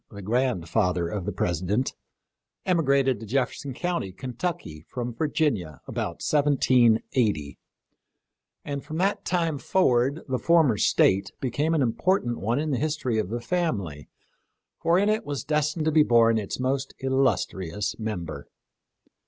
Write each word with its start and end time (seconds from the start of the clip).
t 0.09 0.15
the 0.15 0.21
grandfather 0.23 1.07
of 1.09 1.25
the 1.25 1.31
President, 1.31 1.93
emi 2.65 2.83
grated 2.83 3.19
to 3.19 3.25
Jefferson 3.27 3.71
county, 3.71 4.11
Kentucky, 4.11 4.83
from 4.89 5.13
Virginia 5.13 5.79
about 5.87 6.23
1780, 6.27 7.59
and 8.65 8.83
from 8.83 8.97
that 8.97 9.23
time 9.23 9.59
forward 9.59 10.23
the 10.27 10.39
former 10.39 10.75
State 10.77 11.31
became 11.39 11.75
an 11.75 11.83
important 11.83 12.39
one 12.39 12.57
in 12.57 12.71
the 12.71 12.79
history 12.79 13.19
of 13.19 13.29
the 13.29 13.39
family, 13.39 14.09
for 14.79 14.97
in 14.97 15.07
it 15.07 15.23
was 15.23 15.43
destined 15.43 15.85
to 15.85 15.91
be 15.91 16.01
born 16.01 16.39
its 16.39 16.59
most 16.59 16.95
illustrious 16.99 17.95
member. 17.99 18.47